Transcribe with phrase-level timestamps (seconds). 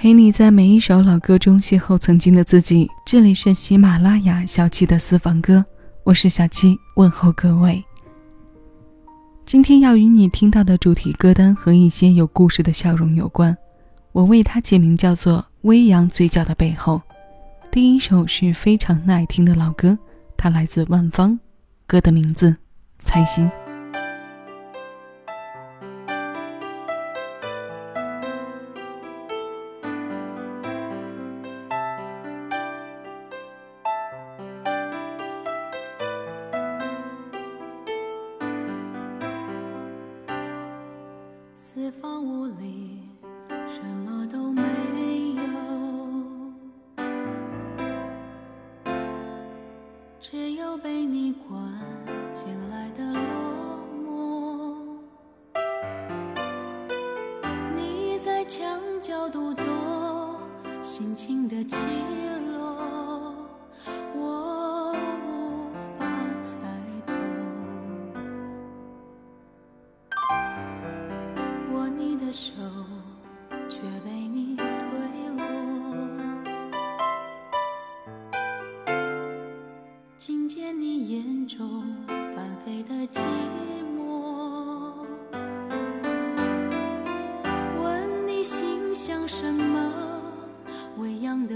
[0.00, 2.88] 陪你在每一首老歌中邂逅曾经的自己。
[3.04, 5.64] 这里是喜马拉雅小七的私房歌，
[6.04, 7.84] 我是小七，问候各位。
[9.44, 13.58] 今天要与你听到的主题歌单和一些有故事的笑容有关，
[14.12, 17.02] 我为它起名叫做《微扬嘴角的背后》。
[17.72, 19.98] 第一首是非常耐听的老歌，
[20.36, 21.36] 它来自万芳，
[21.88, 22.50] 歌的名字
[23.00, 23.46] 《猜心》。
[41.60, 43.00] 四方无里，
[43.66, 44.62] 什么都没
[45.34, 45.42] 有，
[50.20, 51.60] 只有被你管。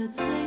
[0.03, 0.42] 微扬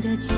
[0.00, 0.34] 的结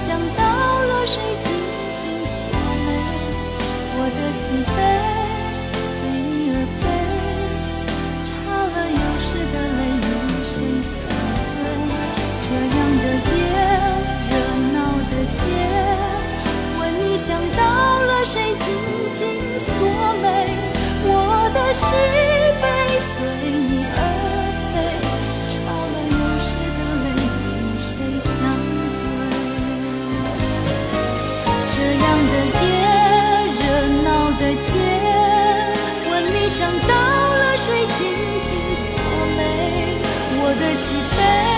[0.00, 0.42] 想到
[0.80, 1.52] 了谁，紧
[1.94, 2.32] 紧锁
[2.86, 2.88] 眉，
[3.98, 4.80] 我的喜悲
[5.84, 6.82] 随你而飞，
[8.24, 8.30] 擦
[8.64, 10.08] 了又湿的泪与
[10.42, 11.04] 谁相
[11.52, 11.60] 对？
[12.40, 13.44] 这样的夜，
[14.30, 14.32] 热
[14.72, 14.76] 闹
[15.10, 15.44] 的街，
[16.78, 17.60] 问你想到
[18.00, 18.72] 了谁，紧
[19.12, 19.20] 紧
[19.58, 19.68] 锁
[20.22, 20.24] 眉，
[21.04, 21.12] 我
[21.52, 21.84] 的心
[40.82, 41.49] 我的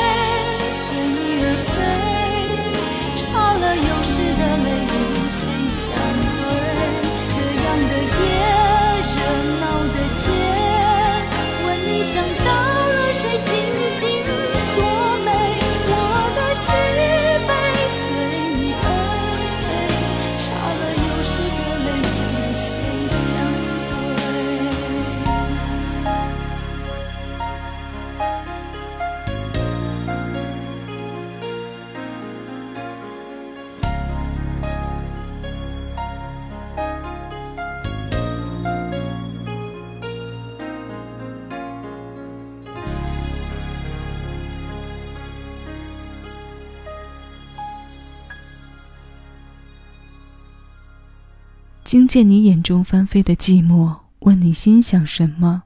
[51.93, 55.63] 惊见你眼中翻飞的寂寞，问你心想什么？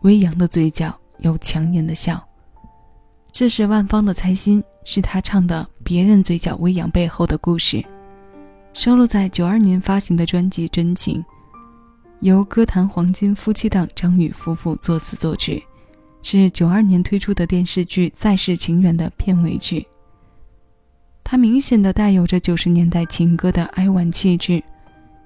[0.00, 2.20] 微扬的嘴角有强颜的笑。
[3.30, 7.76] 这是万芳的猜心，是他唱的《别人嘴角微扬背后的故事》，
[8.72, 11.22] 收录在九二年发行的专辑《真情》，
[12.22, 15.62] 由歌坛黄金夫妻档张宇夫妇作词作曲，
[16.24, 19.86] 是九二年推出的电视剧《再世情缘》的片尾曲。
[21.22, 24.60] 它明显的带有着九十年代情歌的哀婉气质，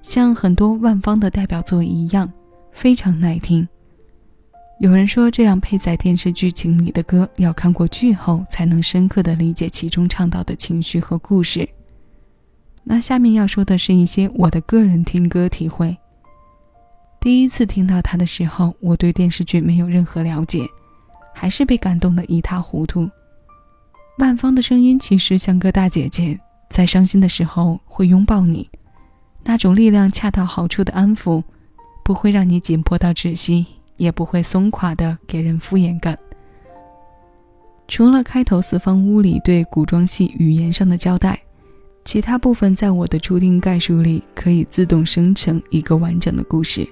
[0.02, 2.30] 像很多万芳的代表作一样，
[2.72, 3.66] 非常耐听。
[4.80, 11.68] 有人说，这样配在电视剧情里的歌，要看过剧后才能深刻的理解其中唱到的情绪和故事。
[12.82, 15.96] 那下面要说的是一些我的个人听歌体会。
[17.20, 20.66] 第一次听到它的时候，我对电视剧没有任何了解，
[21.32, 23.08] 还是被感动得一塌糊涂。
[24.18, 26.36] 万芳的声音其实像个大姐姐，
[26.70, 28.68] 在伤心的时候会拥抱你，
[29.44, 31.42] 那种力量恰到好处的安抚，
[32.04, 33.66] 不会让你紧迫到窒息，
[33.96, 36.18] 也不会松垮的给人敷衍感。
[37.88, 41.38] 除了开头四方屋里对古装戏语言上的交代，
[42.04, 46.88] 其他部分在我的初听概述里可以自动生成一个完整的故事。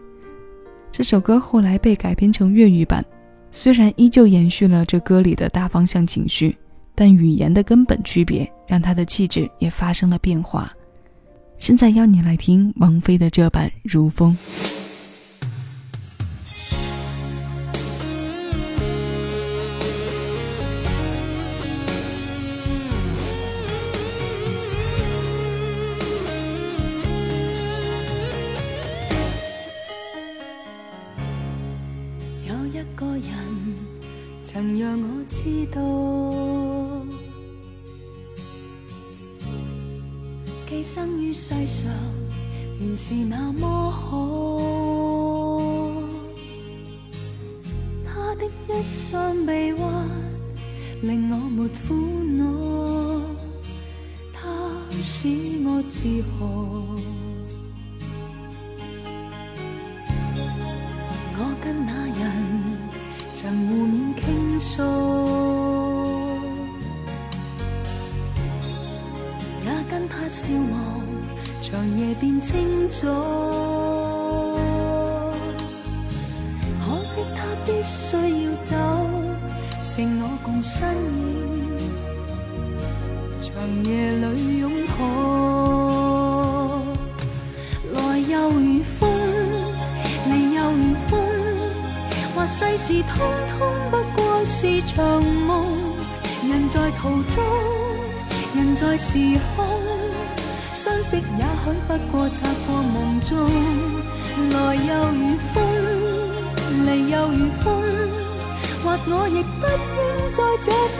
[0.92, 3.04] 这首歌后来被改编成粤语版，
[3.50, 6.56] 虽然依旧延续了这歌里的大方向情绪。
[6.92, 10.70] 但语言的根本区别，让他的气质也发生了变化。
[11.60, 14.34] 现在邀你来听王菲的这版《如风》。
[32.48, 33.22] 有一个人
[34.46, 36.39] 曾让我知道。
[40.82, 41.90] 生于世上，
[42.80, 44.58] 原是那么好。
[48.04, 50.08] 他的一双臂弯，
[51.02, 51.94] 令我没苦
[52.36, 52.44] 恼，
[54.32, 54.48] 他
[55.02, 55.28] 使
[55.64, 56.40] 我自豪。
[70.30, 71.02] 消亡，
[71.60, 73.08] 长夜变清早。
[76.78, 78.76] 可惜他必须要走，
[79.80, 81.90] 剩我共身影，
[83.42, 83.50] 长
[83.84, 85.00] 夜里拥抱。
[87.92, 89.10] 来又如风，
[90.30, 91.20] 离又如风，
[92.36, 93.18] 或世事通
[93.58, 95.66] 通不过是场梦。
[96.48, 97.42] 人在途中，
[98.54, 99.18] 人在时
[99.56, 99.66] 空。
[100.82, 103.36] 相识也许不过擦过梦中，
[104.50, 105.62] 来又如风，
[106.86, 107.68] 离又如风，
[108.82, 110.98] 或我亦不应再这般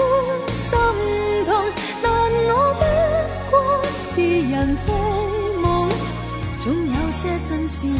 [0.52, 0.76] 心
[1.46, 1.64] 痛，
[2.02, 2.12] 但
[2.44, 2.82] 我不
[3.50, 4.92] 过是人非
[5.62, 5.88] 梦，
[6.58, 7.90] 总有些真笑，亦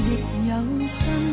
[0.51, 0.53] 有
[0.99, 1.30] 真。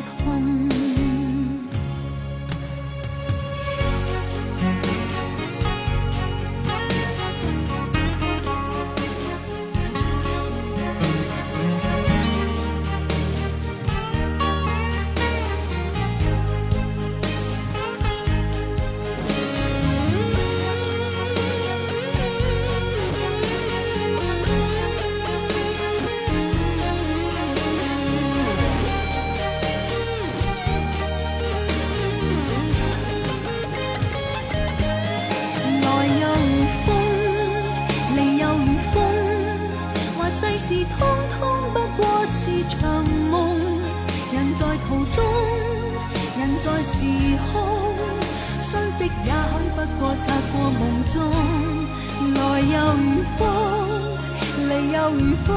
[52.87, 53.43] 来又如风，
[54.69, 55.47] 离又如风，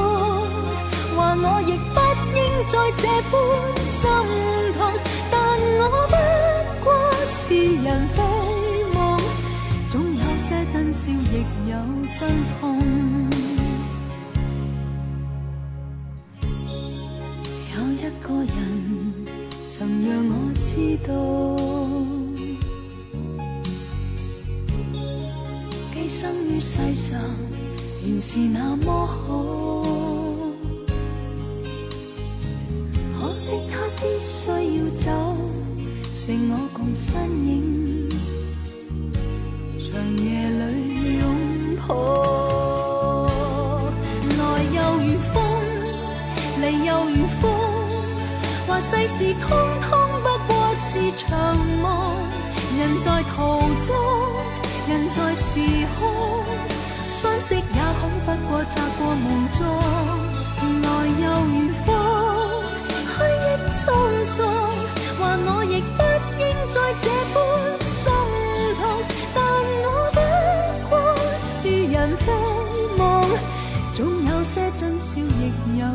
[1.15, 1.99] 话我亦不
[2.35, 3.33] 应再这般
[3.85, 3.99] 心
[4.77, 4.79] 痛，
[5.31, 5.33] 但
[5.79, 6.15] 我不
[6.83, 6.87] 过
[7.27, 7.39] 是
[7.83, 8.17] 人非
[8.93, 8.99] 梦，
[9.89, 11.33] 总有些真笑，亦
[11.69, 11.73] 有
[12.19, 12.21] 真
[12.59, 12.61] 痛。
[17.73, 18.55] 有一个人。
[19.71, 20.69] 曾让我知
[21.07, 21.09] 道，
[26.11, 27.17] 生于世上
[28.05, 29.81] 原是那么好。
[33.17, 35.09] 可惜他必须要走，
[36.13, 38.09] 剩我共身影，
[39.79, 39.87] 长
[40.17, 41.23] 夜里拥
[41.87, 41.89] 抱。
[44.37, 44.41] 来
[44.75, 45.33] 又如风，
[46.59, 47.41] 离又如风。
[48.83, 49.47] 世事通
[49.79, 49.87] 通
[50.23, 50.51] 不过
[50.89, 51.87] 是场梦。
[52.77, 53.37] 人在途
[53.85, 53.89] 中，
[54.91, 55.61] 人在时
[55.97, 56.43] 空，
[57.07, 59.65] 相识也好不过擦过梦中，
[60.83, 60.85] 来
[61.23, 61.55] 又如
[61.85, 61.87] 风，
[63.07, 63.79] 去亦匆
[64.27, 64.35] 匆，
[65.17, 66.03] 还我亦不
[66.37, 67.39] 应再这般
[67.87, 68.11] 心
[68.75, 68.81] 痛，
[69.33, 69.39] 但
[69.81, 70.19] 我不
[70.89, 70.93] 过
[71.45, 71.55] 是
[71.85, 72.27] 人非
[72.97, 73.01] 梦，
[73.93, 75.85] 总有些真笑，亦有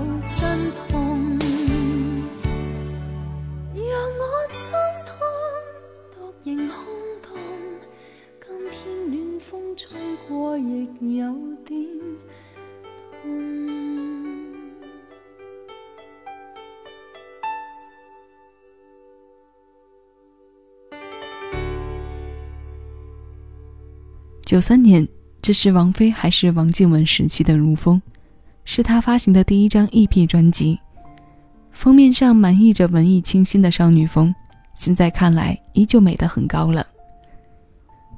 [10.59, 11.35] 亦有
[11.65, 11.85] 点
[13.23, 13.31] 痛。
[24.45, 25.07] 九三年，
[25.43, 28.01] 这是王菲还是王靖雯时期的《如风》，
[28.65, 30.79] 是她发行的第一张 EP 专辑。
[31.73, 34.35] 封面上满溢着文艺清新的少女风，
[34.75, 36.83] 现在看来依旧美得很高冷。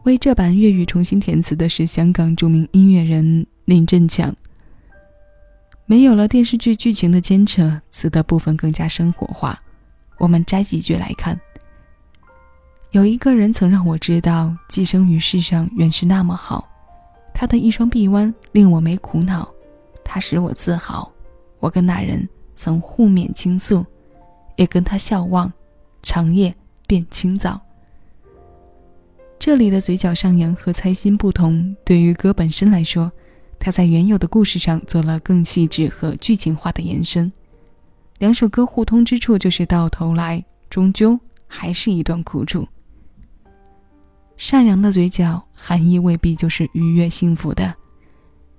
[0.04, 4.34] 为这版粤语重新填词的是香港著名音乐人林振强。
[5.86, 9.60] 没有了电视剧剧情的牵扯，词的部分更加生活化。
[10.18, 11.38] 我们摘几句来看。
[12.90, 16.68] 有一个人曾让我知道，寄生于世上原是那么好。
[17.34, 19.48] 他的一双臂弯令我没苦恼，
[20.02, 21.10] 他使我自豪。
[21.58, 23.84] 我跟那人曾互勉倾诉，
[24.56, 25.52] 也跟他笑望，
[26.02, 26.54] 长夜
[26.86, 27.60] 变清早。
[29.38, 33.10] 这里的嘴角上扬和猜心不同，对于歌本身来说，
[33.58, 37.32] 他在原有的故事上做了更细致和剧情化的延伸。
[38.18, 42.66] 两首歌互通之处，就是到头来终究还是一段苦楚。
[44.36, 47.72] 善良的嘴角，含义未必就是愉悦幸福的。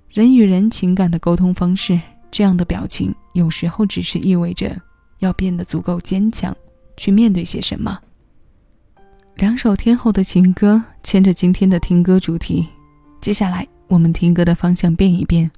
[0.08, 4.76] 人与人情感的沟通方式，这样的表情有时候只是意味着
[5.18, 6.56] 要变得足够坚强，
[6.96, 7.98] 去面对些什么。
[9.40, 12.66] 两首天后的情歌牵着今天的听歌主题，
[13.22, 15.50] 接下来我们听歌的方向变一变。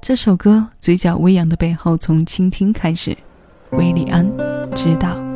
[0.00, 3.18] 这首歌嘴角微扬的背后，从倾听开始。
[3.72, 4.24] 维里安，
[4.72, 5.27] 知道。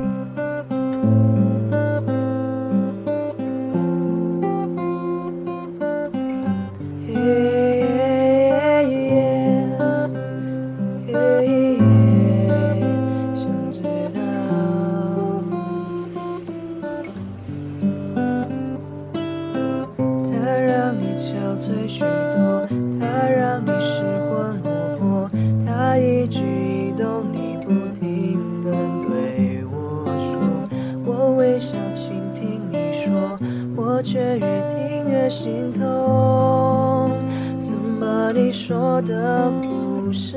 [34.13, 37.11] 却越听越心痛。
[37.59, 40.37] 怎么你说的不是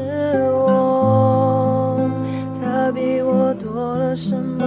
[0.53, 1.99] 我？
[2.63, 4.63] 他比我多了什么，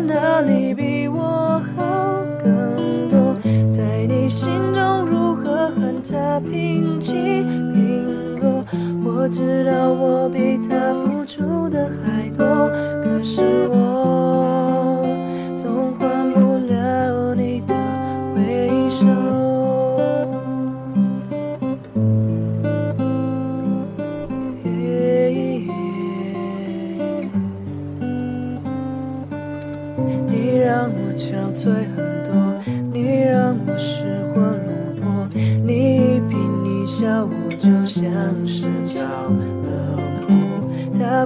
[0.00, 2.50] 哪里比我好更
[3.10, 3.36] 多，
[3.68, 8.64] 在你心中如何和他平起平坐？
[9.04, 12.46] 我知道我比他付出的还多，
[13.04, 13.89] 可是我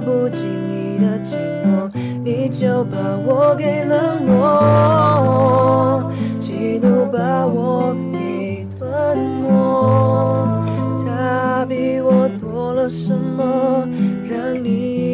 [0.01, 1.35] 不经意的寂
[1.65, 1.89] 寞，
[2.23, 9.45] 你就把我给冷落，嫉妒把我给吞没。
[11.05, 13.87] 他比我多了什么，
[14.29, 15.04] 让你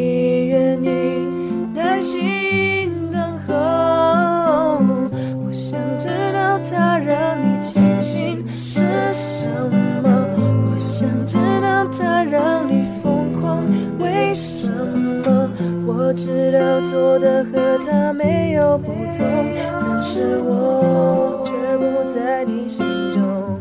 [16.12, 19.46] 我知道做的和他没有不同，
[19.80, 23.58] 但是我却不在你心中。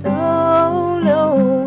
[0.00, 1.63] 逗留。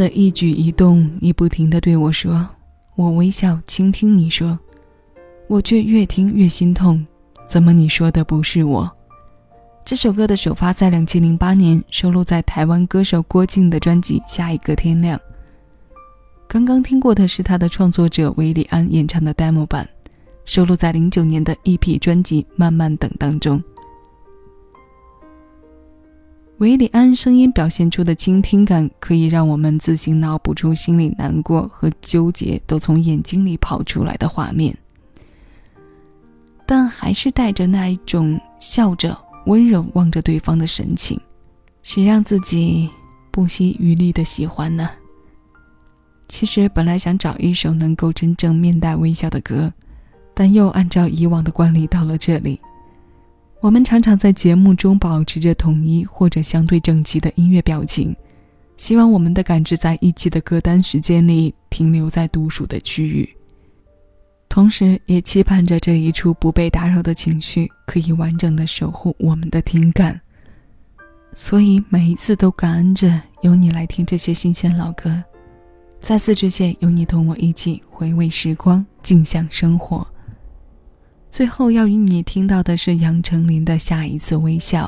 [0.00, 2.48] 的一举一动，你不停的对我说，
[2.96, 4.58] 我微笑倾听你说，
[5.46, 7.06] 我却越听越心痛。
[7.46, 8.90] 怎么你说的不是我？
[9.84, 15.18] 这首歌的首发在两千零八年，收录在台湾歌手郭靖的专辑《下一个天亮》。
[16.48, 19.86] 刚刚听过的是他的创作者韦礼安演唱的 demo 版，
[20.46, 23.62] 收录在零九年的 EP 专辑《慢慢等》当中。
[26.60, 34.76] 韦礼安声音表现出的倾听感，可以让我们自行脑补出心里难过和纠结都从眼睛里跑出来的画面，
[36.66, 39.18] 但还是带着那一种笑着。
[39.46, 41.18] 温柔望着对方的神情，
[41.82, 42.90] 谁让自己
[43.30, 44.90] 不惜余力的喜欢呢？
[46.28, 49.72] 其实本来想找一首能够真正面带微笑的歌，
[50.34, 52.60] 但又按照以往的惯例到了这里。
[53.60, 58.16] 我们常常在节目中保持着统一或者相对整齐的音乐表情，
[58.78, 63.28] 希望我们的感知在一期的歌单时间里停留在独属的区域。
[64.48, 70.18] 同时，也期盼着这一处不被打扰的情绪可以完整的守护我们的听感。
[71.34, 75.22] 所以，每一次都感恩着有你来听这些新鲜老歌，
[76.00, 80.04] 再次致谢有你同我一起回味时光，静享生活。
[81.30, 84.86] 最后要与你听到的是杨丞琳的《下一次微笑》，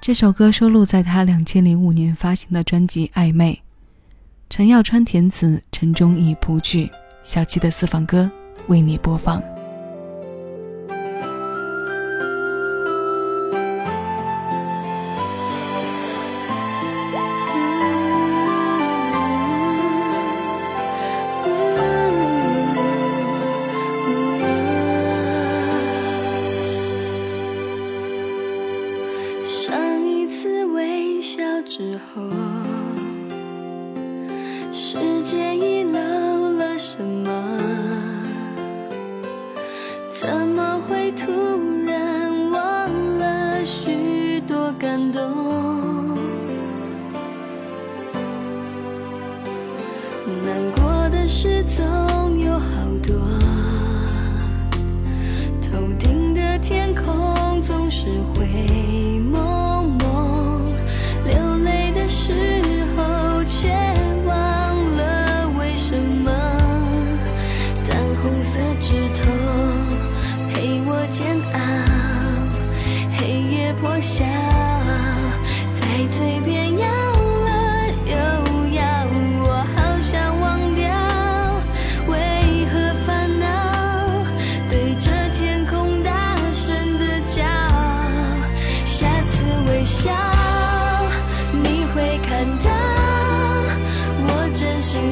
[0.00, 3.52] 这首歌收录在她两千零五年发行的专辑《暧昧》，
[4.50, 6.90] 陈耀川填词，陈忠义谱曲，
[7.22, 8.30] 小七的私房歌。
[8.68, 9.53] 为你播放。
[44.84, 45.22] 感动？
[50.44, 52.66] 难过的事总有好
[53.02, 53.14] 多，
[55.62, 59.13] 头顶的天空总是灰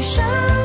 [0.02, 0.61] 上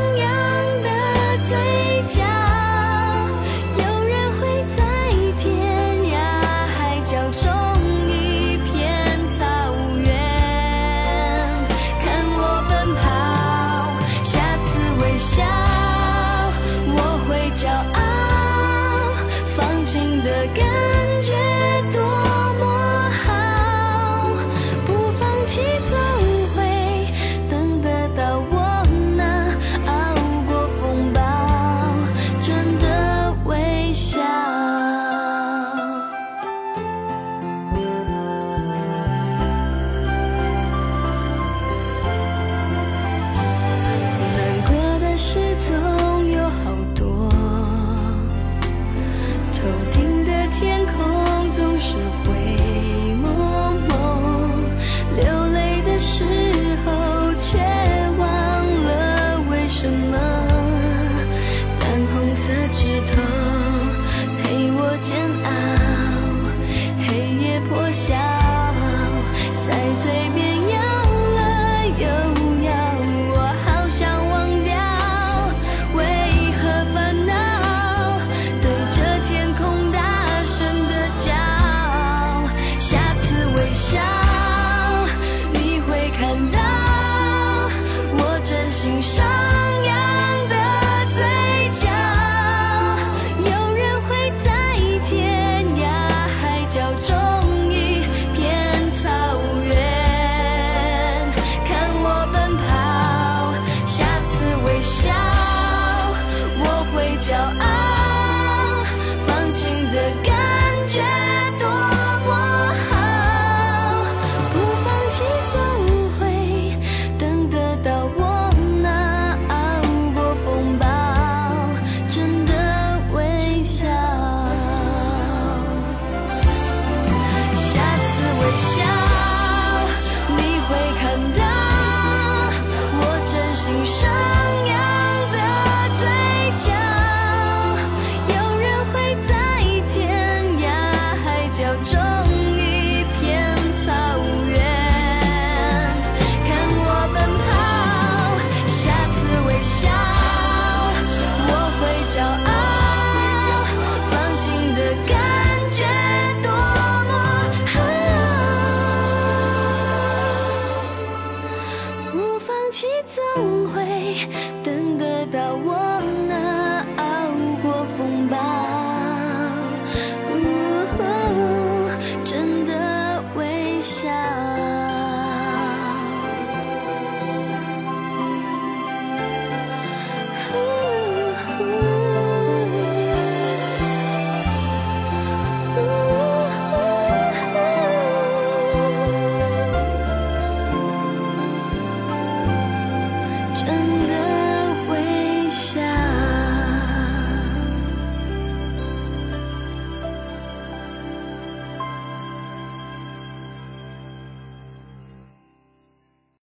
[163.68, 164.16] 会
[164.64, 164.77] 的